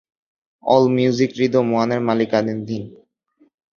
All 0.63 0.83
music 0.95 1.31
rhythm 1.39 1.67
ওয়ানের 1.71 2.01
মালিকানাধীন। 2.07 2.83